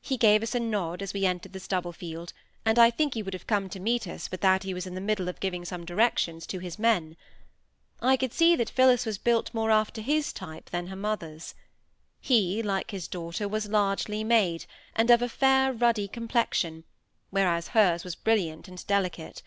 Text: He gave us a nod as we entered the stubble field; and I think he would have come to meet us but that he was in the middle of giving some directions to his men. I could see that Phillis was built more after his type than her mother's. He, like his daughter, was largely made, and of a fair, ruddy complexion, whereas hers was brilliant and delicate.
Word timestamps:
He 0.00 0.16
gave 0.16 0.42
us 0.42 0.54
a 0.54 0.60
nod 0.60 1.02
as 1.02 1.12
we 1.12 1.26
entered 1.26 1.52
the 1.52 1.60
stubble 1.60 1.92
field; 1.92 2.32
and 2.64 2.78
I 2.78 2.88
think 2.90 3.12
he 3.12 3.22
would 3.22 3.34
have 3.34 3.46
come 3.46 3.68
to 3.68 3.78
meet 3.78 4.08
us 4.08 4.26
but 4.26 4.40
that 4.40 4.62
he 4.62 4.72
was 4.72 4.86
in 4.86 4.94
the 4.94 4.98
middle 5.02 5.28
of 5.28 5.40
giving 5.40 5.66
some 5.66 5.84
directions 5.84 6.46
to 6.46 6.58
his 6.58 6.78
men. 6.78 7.18
I 8.00 8.16
could 8.16 8.32
see 8.32 8.56
that 8.56 8.70
Phillis 8.70 9.04
was 9.04 9.18
built 9.18 9.52
more 9.52 9.70
after 9.70 10.00
his 10.00 10.32
type 10.32 10.70
than 10.70 10.86
her 10.86 10.96
mother's. 10.96 11.54
He, 12.18 12.62
like 12.62 12.92
his 12.92 13.06
daughter, 13.08 13.46
was 13.46 13.68
largely 13.68 14.24
made, 14.24 14.64
and 14.96 15.10
of 15.10 15.20
a 15.20 15.28
fair, 15.28 15.70
ruddy 15.74 16.08
complexion, 16.08 16.84
whereas 17.28 17.68
hers 17.68 18.04
was 18.04 18.14
brilliant 18.14 18.68
and 18.68 18.86
delicate. 18.86 19.42